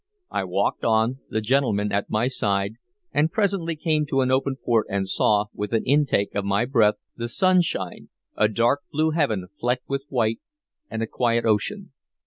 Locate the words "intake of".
5.85-6.43